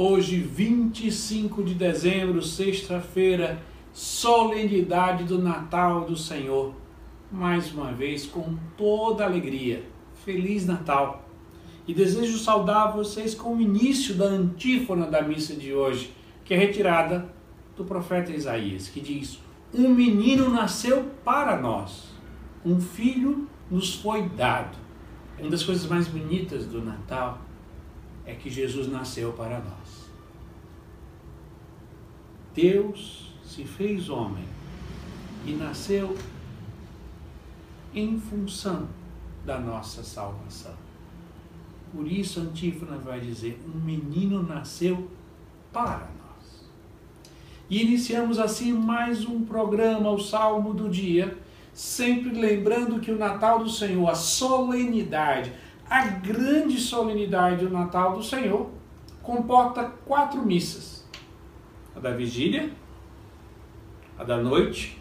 Hoje, 0.00 0.38
25 0.38 1.60
de 1.64 1.74
dezembro, 1.74 2.40
sexta-feira, 2.40 3.60
solenidade 3.92 5.24
do 5.24 5.42
Natal 5.42 6.04
do 6.04 6.16
Senhor. 6.16 6.72
Mais 7.32 7.72
uma 7.72 7.90
vez, 7.90 8.24
com 8.24 8.56
toda 8.76 9.24
alegria. 9.24 9.82
Feliz 10.24 10.64
Natal! 10.64 11.28
E 11.84 11.92
desejo 11.92 12.38
saudar 12.38 12.92
vocês 12.92 13.34
com 13.34 13.56
o 13.56 13.60
início 13.60 14.14
da 14.14 14.26
antífona 14.26 15.04
da 15.04 15.20
missa 15.20 15.56
de 15.56 15.74
hoje, 15.74 16.14
que 16.44 16.54
é 16.54 16.56
retirada 16.56 17.28
do 17.76 17.84
profeta 17.84 18.30
Isaías, 18.30 18.86
que 18.86 19.00
diz: 19.00 19.40
Um 19.74 19.88
menino 19.88 20.48
nasceu 20.48 21.10
para 21.24 21.60
nós, 21.60 22.04
um 22.64 22.80
filho 22.80 23.48
nos 23.68 23.96
foi 23.96 24.28
dado 24.28 24.78
uma 25.40 25.50
das 25.50 25.64
coisas 25.64 25.90
mais 25.90 26.06
bonitas 26.06 26.66
do 26.66 26.84
Natal 26.84 27.48
é 28.28 28.34
que 28.34 28.50
Jesus 28.50 28.86
nasceu 28.88 29.32
para 29.32 29.58
nós. 29.58 30.08
Deus 32.54 33.32
se 33.42 33.64
fez 33.64 34.10
homem 34.10 34.44
e 35.46 35.52
nasceu 35.52 36.14
em 37.94 38.20
função 38.20 38.86
da 39.46 39.58
nossa 39.58 40.02
salvação. 40.02 40.74
Por 41.90 42.06
isso 42.06 42.38
a 42.38 42.42
antífona 42.42 42.98
vai 42.98 43.18
dizer: 43.18 43.58
um 43.66 43.80
menino 43.80 44.42
nasceu 44.42 45.10
para 45.72 46.10
nós. 46.18 46.68
E 47.70 47.82
iniciamos 47.82 48.38
assim 48.38 48.74
mais 48.74 49.24
um 49.24 49.42
programa, 49.42 50.10
o 50.10 50.20
Salmo 50.20 50.74
do 50.74 50.90
Dia 50.90 51.38
sempre 51.72 52.30
lembrando 52.30 53.00
que 53.00 53.10
o 53.10 53.16
Natal 53.16 53.60
do 53.60 53.70
Senhor, 53.70 54.08
a 54.08 54.14
solenidade, 54.14 55.52
a 55.88 56.06
grande 56.06 56.78
solenidade 56.78 57.64
do 57.64 57.70
Natal 57.70 58.16
do 58.16 58.22
Senhor, 58.22 58.70
comporta 59.22 59.84
quatro 60.04 60.44
missas: 60.44 61.06
a 61.94 62.00
da 62.00 62.10
vigília, 62.12 62.70
a 64.18 64.24
da 64.24 64.36
noite, 64.36 65.00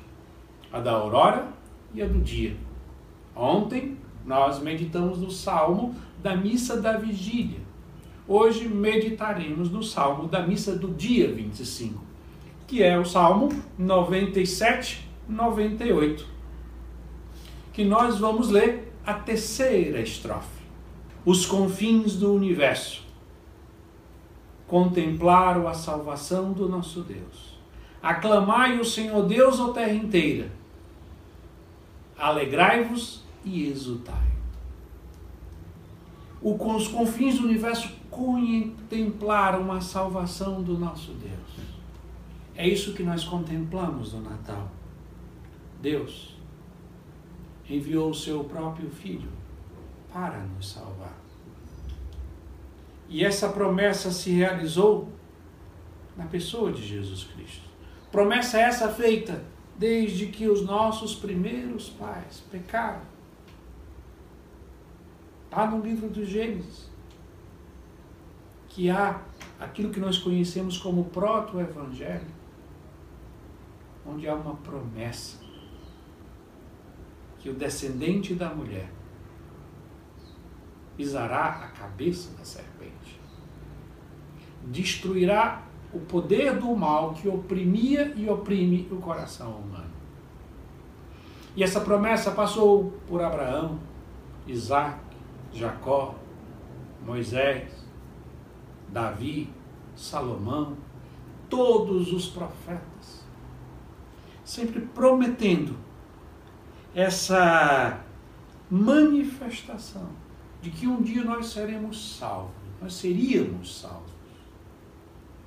a 0.72 0.80
da 0.80 0.92
aurora 0.92 1.48
e 1.94 2.02
a 2.02 2.08
do 2.08 2.20
dia. 2.20 2.56
Ontem 3.36 3.98
nós 4.26 4.60
meditamos 4.60 5.20
no 5.20 5.32
salmo 5.32 5.96
da 6.22 6.36
missa 6.36 6.82
da 6.82 6.98
vigília. 6.98 7.60
Hoje 8.28 8.68
meditaremos 8.68 9.72
no 9.72 9.82
salmo 9.82 10.28
da 10.28 10.46
missa 10.46 10.76
do 10.76 10.90
dia 10.90 11.32
25, 11.32 12.04
que 12.66 12.84
é 12.84 12.98
o 12.98 13.06
salmo 13.06 13.50
97, 13.78 15.08
98 15.30 16.38
que 17.78 17.86
nós 17.86 18.18
vamos 18.18 18.50
ler 18.50 18.92
a 19.06 19.14
terceira 19.14 20.02
estrofe. 20.02 20.57
Os 21.26 21.46
confins 21.46 22.16
do 22.16 22.34
universo 22.34 23.06
contemplaram 24.68 25.68
a 25.68 25.74
salvação 25.74 26.52
do 26.52 26.68
nosso 26.68 27.02
Deus. 27.02 27.58
Aclamai 28.02 28.80
o 28.80 28.86
Senhor 28.86 29.26
Deus, 29.26 29.60
ó 29.60 29.72
terra 29.72 29.94
inteira. 29.94 30.52
Alegrai-vos 32.18 33.24
e 33.44 33.68
exultai. 33.68 34.28
Os 36.42 36.88
confins 36.88 37.40
do 37.40 37.46
universo 37.46 37.90
contemplaram 38.10 39.72
a 39.72 39.82
salvação 39.82 40.62
do 40.62 40.78
nosso 40.78 41.12
Deus. 41.14 41.68
É 42.56 42.68
isso 42.68 42.94
que 42.94 43.04
nós 43.04 43.24
contemplamos 43.24 44.14
no 44.14 44.22
Natal. 44.22 44.70
Deus 45.82 46.36
enviou 47.70 48.10
o 48.10 48.16
seu 48.16 48.44
próprio 48.44 48.90
Filho 48.90 49.30
para 50.12 50.40
nos 50.40 50.72
salvar. 50.72 51.16
E 53.10 53.24
essa 53.24 53.50
promessa 53.50 54.12
se 54.12 54.32
realizou 54.32 55.10
na 56.16 56.26
pessoa 56.26 56.72
de 56.72 56.86
Jesus 56.86 57.24
Cristo. 57.24 57.68
Promessa 58.12 58.60
essa 58.60 58.90
feita 58.90 59.44
desde 59.78 60.28
que 60.28 60.48
os 60.48 60.66
nossos 60.66 61.16
primeiros 61.16 61.90
pais 61.90 62.44
pecaram. 62.52 63.02
Está 65.46 65.66
no 65.68 65.82
livro 65.82 66.10
do 66.10 66.26
Gênesis. 66.26 66.90
Que 68.70 68.90
há 68.90 69.22
aquilo 69.60 69.92
que 69.92 70.00
nós 70.00 70.18
conhecemos 70.18 70.78
como 70.78 71.06
proto-evangelho, 71.06 72.28
onde 74.06 74.28
há 74.28 74.36
uma 74.36 74.56
promessa 74.56 75.38
que 77.40 77.50
o 77.50 77.54
descendente 77.54 78.34
da 78.34 78.50
mulher 78.50 78.90
pisará 80.98 81.46
a 81.46 81.68
cabeça 81.80 82.36
da 82.36 82.44
serpente, 82.44 83.22
destruirá 84.64 85.62
o 85.94 86.00
poder 86.00 86.58
do 86.60 86.76
mal 86.76 87.14
que 87.14 87.30
oprimia 87.30 88.12
e 88.16 88.28
oprime 88.28 88.88
o 88.92 88.98
coração 88.98 89.52
humano. 89.52 89.96
E 91.56 91.64
essa 91.64 91.80
promessa 91.80 92.32
passou 92.32 92.94
por 93.08 93.22
Abraão, 93.22 93.80
Isaac, 94.48 95.00
Jacó, 95.54 96.16
Moisés, 97.06 97.86
Davi, 98.90 99.50
Salomão, 99.96 100.76
todos 101.48 102.12
os 102.12 102.28
profetas, 102.28 103.24
sempre 104.44 104.82
prometendo 104.82 105.78
essa 106.94 108.02
manifestação 108.70 110.27
de 110.68 110.72
que 110.72 110.86
um 110.86 111.02
dia 111.02 111.24
nós 111.24 111.48
seremos 111.48 112.18
salvos, 112.18 112.54
nós 112.82 112.94
seríamos 112.94 113.80
salvos. 113.80 114.12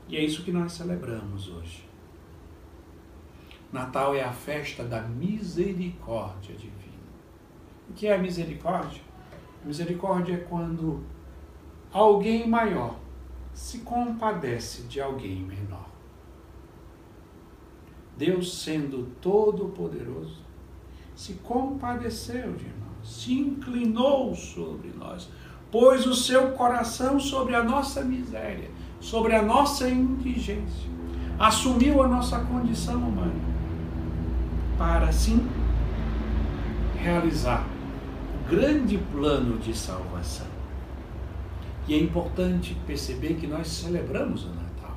E 0.08 0.16
é 0.16 0.24
isso 0.24 0.42
que 0.42 0.50
nós 0.50 0.72
celebramos 0.72 1.46
hoje. 1.46 1.84
Natal 3.70 4.14
é 4.14 4.24
a 4.24 4.32
festa 4.32 4.82
da 4.82 5.02
misericórdia 5.02 6.56
divina. 6.56 6.80
O 7.90 7.92
que 7.92 8.06
é 8.06 8.14
a 8.14 8.18
misericórdia? 8.18 9.02
Misericórdia 9.62 10.36
é 10.36 10.38
quando 10.38 11.04
alguém 11.92 12.48
maior 12.48 12.98
se 13.52 13.80
compadece 13.80 14.84
de 14.84 15.02
alguém 15.02 15.42
menor. 15.42 15.90
Deus, 18.16 18.62
sendo 18.62 19.14
todo-poderoso, 19.20 20.42
se 21.20 21.34
compadeceu 21.34 22.54
de 22.54 22.64
nós, 22.64 23.06
se 23.06 23.34
inclinou 23.34 24.34
sobre 24.34 24.90
nós, 24.98 25.28
pôs 25.70 26.06
o 26.06 26.14
seu 26.14 26.52
coração 26.52 27.20
sobre 27.20 27.54
a 27.54 27.62
nossa 27.62 28.02
miséria, 28.02 28.70
sobre 29.00 29.34
a 29.34 29.42
nossa 29.42 29.86
indigência, 29.86 30.88
assumiu 31.38 32.02
a 32.02 32.08
nossa 32.08 32.40
condição 32.40 32.96
humana, 32.96 33.34
para 34.78 35.08
assim 35.08 35.46
realizar 36.96 37.68
o 38.34 38.48
grande 38.48 38.96
plano 39.12 39.58
de 39.58 39.76
salvação. 39.76 40.46
E 41.86 41.92
é 41.92 41.98
importante 41.98 42.74
perceber 42.86 43.34
que 43.34 43.46
nós 43.46 43.68
celebramos 43.68 44.46
o 44.46 44.54
Natal. 44.54 44.96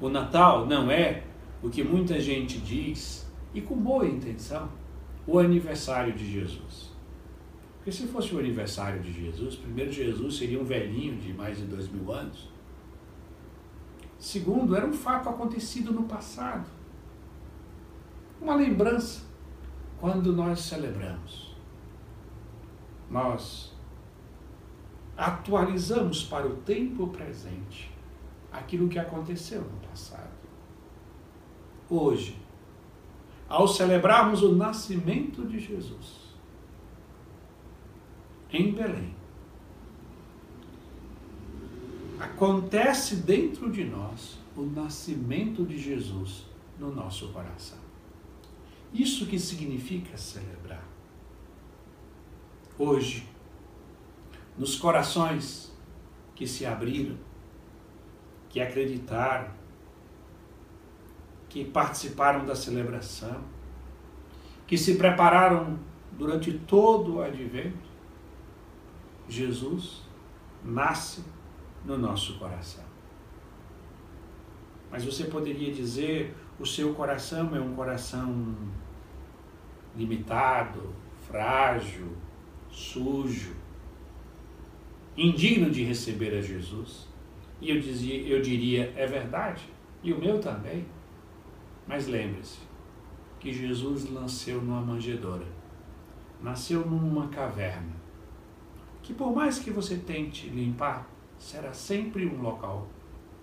O 0.00 0.08
Natal 0.08 0.66
não 0.66 0.90
é 0.90 1.22
o 1.62 1.70
que 1.70 1.84
muita 1.84 2.20
gente 2.20 2.58
diz, 2.58 3.24
e 3.54 3.60
com 3.60 3.76
boa 3.76 4.04
intenção, 4.04 4.68
o 5.26 5.38
aniversário 5.38 6.12
de 6.12 6.30
Jesus. 6.30 6.92
Porque 7.76 7.92
se 7.92 8.06
fosse 8.06 8.34
o 8.34 8.38
aniversário 8.38 9.02
de 9.02 9.12
Jesus, 9.12 9.56
primeiro 9.56 9.92
Jesus 9.92 10.36
seria 10.36 10.60
um 10.60 10.64
velhinho 10.64 11.16
de 11.16 11.32
mais 11.32 11.58
de 11.58 11.64
dois 11.64 11.88
mil 11.88 12.10
anos. 12.12 12.48
Segundo, 14.18 14.74
era 14.74 14.86
um 14.86 14.92
fato 14.92 15.28
acontecido 15.28 15.92
no 15.92 16.04
passado. 16.04 16.66
Uma 18.40 18.54
lembrança 18.54 19.22
quando 20.00 20.32
nós 20.32 20.60
celebramos. 20.60 21.54
Nós 23.10 23.74
atualizamos 25.16 26.24
para 26.24 26.46
o 26.46 26.56
tempo 26.56 27.08
presente 27.08 27.92
aquilo 28.50 28.88
que 28.88 28.98
aconteceu 28.98 29.60
no 29.60 29.88
passado. 29.88 30.32
Hoje, 31.88 32.38
ao 33.48 33.68
celebrarmos 33.68 34.42
o 34.42 34.54
nascimento 34.54 35.46
de 35.46 35.58
Jesus 35.58 36.24
em 38.54 38.72
Belém. 38.72 39.14
Acontece 42.20 43.16
dentro 43.16 43.70
de 43.70 43.84
nós 43.84 44.38
o 44.56 44.62
nascimento 44.62 45.64
de 45.64 45.76
Jesus 45.76 46.46
no 46.78 46.94
nosso 46.94 47.32
coração. 47.32 47.78
Isso 48.92 49.26
que 49.26 49.38
significa 49.38 50.16
celebrar. 50.16 50.86
Hoje, 52.78 53.28
nos 54.56 54.76
corações 54.76 55.72
que 56.36 56.46
se 56.46 56.64
abriram, 56.64 57.16
que 58.48 58.60
acreditaram, 58.60 59.52
que 61.54 61.64
participaram 61.64 62.44
da 62.44 62.56
celebração, 62.56 63.40
que 64.66 64.76
se 64.76 64.96
prepararam 64.96 65.78
durante 66.10 66.52
todo 66.52 67.14
o 67.14 67.22
advento, 67.22 67.88
Jesus 69.28 70.02
nasce 70.64 71.22
no 71.84 71.96
nosso 71.96 72.40
coração. 72.40 72.82
Mas 74.90 75.04
você 75.04 75.26
poderia 75.26 75.72
dizer: 75.72 76.34
o 76.58 76.66
seu 76.66 76.92
coração 76.92 77.54
é 77.54 77.60
um 77.60 77.76
coração 77.76 78.56
limitado, 79.96 80.92
frágil, 81.28 82.16
sujo, 82.68 83.54
indigno 85.16 85.70
de 85.70 85.84
receber 85.84 86.36
a 86.36 86.42
Jesus. 86.42 87.06
E 87.60 87.70
eu, 87.70 87.80
dizia, 87.80 88.26
eu 88.26 88.42
diria: 88.42 88.92
é 88.96 89.06
verdade, 89.06 89.62
e 90.02 90.12
o 90.12 90.18
meu 90.18 90.40
também. 90.40 90.84
Mas 91.86 92.06
lembre-se 92.06 92.58
que 93.38 93.52
Jesus 93.52 94.10
nasceu 94.10 94.62
numa 94.62 94.80
manjedoura, 94.80 95.46
nasceu 96.40 96.84
numa 96.86 97.28
caverna, 97.28 97.92
que 99.02 99.12
por 99.12 99.34
mais 99.34 99.58
que 99.58 99.70
você 99.70 99.98
tente 99.98 100.48
limpar, 100.48 101.06
será 101.38 101.74
sempre 101.74 102.26
um 102.26 102.40
local 102.40 102.88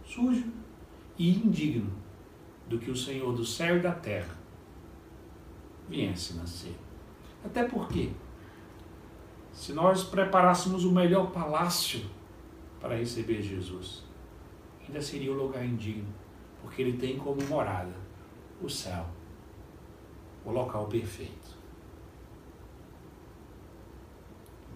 sujo 0.04 0.52
e 1.20 1.30
indigno 1.30 1.92
do 2.68 2.80
que 2.80 2.90
o 2.90 2.96
Senhor 2.96 3.32
do 3.34 3.46
céu 3.46 3.78
e 3.78 3.80
da 3.80 3.92
terra 3.92 4.36
viesse 5.88 6.34
nascer. 6.34 6.76
Até 7.46 7.64
porque, 7.64 8.10
se 9.52 9.74
nós 9.74 10.04
preparássemos 10.04 10.84
o 10.84 10.92
melhor 10.92 11.32
palácio 11.32 12.02
para 12.80 12.96
receber 12.96 13.42
Jesus, 13.44 14.04
ainda 14.88 15.02
seria 15.02 15.32
um 15.32 15.36
lugar 15.36 15.64
indigno, 15.64 16.08
porque 16.62 16.82
ele 16.82 16.98
tem 16.98 17.18
como 17.18 17.44
morada 17.44 17.94
o 18.62 18.70
céu, 18.70 19.06
o 20.46 20.52
local 20.52 20.88
perfeito. 20.88 21.58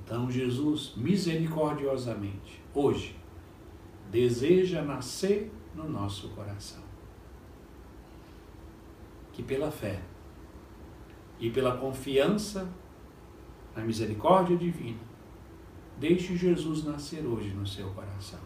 Então 0.04 0.30
Jesus, 0.30 0.94
misericordiosamente, 0.96 2.62
hoje, 2.74 3.16
deseja 4.12 4.84
nascer 4.84 5.52
no 5.74 5.90
nosso 5.90 6.30
coração. 6.30 6.84
Que 9.34 9.42
pela 9.42 9.72
fé 9.72 10.02
e 11.40 11.50
pela 11.50 11.78
confiança 11.78 12.70
na 13.76 13.84
misericórdia 13.84 14.56
divina, 14.56 15.00
deixe 16.00 16.38
Jesus 16.38 16.84
nascer 16.84 17.26
hoje 17.26 17.50
no 17.50 17.66
seu 17.66 17.90
coração. 17.90 18.40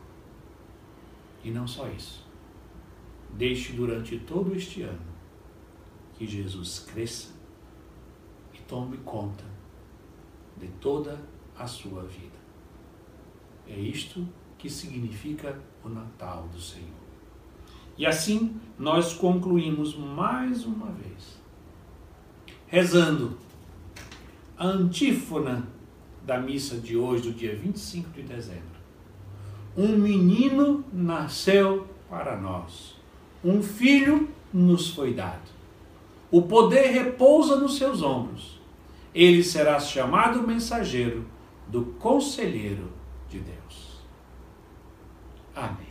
E 1.43 1.51
não 1.51 1.67
só 1.67 1.87
isso. 1.89 2.25
Deixe 3.33 3.73
durante 3.73 4.17
todo 4.19 4.55
este 4.55 4.81
ano 4.81 5.08
que 6.19 6.27
Jesus 6.27 6.79
cresça 6.79 7.29
e 8.53 8.57
tome 8.67 8.97
conta 8.97 9.45
de 10.57 10.67
toda 10.67 11.17
a 11.57 11.65
sua 11.65 12.03
vida. 12.03 12.37
É 13.65 13.79
isto 13.79 14.27
que 14.57 14.69
significa 14.69 15.57
o 15.81 15.87
Natal 15.87 16.49
do 16.49 16.59
Senhor. 16.59 16.89
E 17.97 18.05
assim 18.05 18.59
nós 18.77 19.13
concluímos 19.13 19.95
mais 19.95 20.65
uma 20.65 20.87
vez, 20.91 21.39
rezando 22.67 23.37
a 24.57 24.65
antífona 24.65 25.65
da 26.25 26.37
missa 26.37 26.75
de 26.77 26.97
hoje, 26.97 27.23
do 27.23 27.33
dia 27.33 27.55
25 27.55 28.09
de 28.09 28.23
dezembro. 28.23 28.79
Um 29.77 29.97
menino 29.97 30.83
nasceu 30.91 31.87
para 32.09 32.35
nós, 32.35 32.97
um 33.41 33.63
filho 33.63 34.29
nos 34.53 34.89
foi 34.89 35.13
dado. 35.13 35.58
O 36.31 36.43
poder 36.43 36.91
repousa 36.91 37.55
nos 37.55 37.77
seus 37.77 38.01
ombros. 38.01 38.59
Ele 39.13 39.43
será 39.43 39.79
chamado 39.79 40.47
mensageiro 40.47 41.25
do 41.67 41.85
conselheiro 41.99 42.91
de 43.27 43.39
Deus. 43.39 43.99
Amém. 45.55 45.88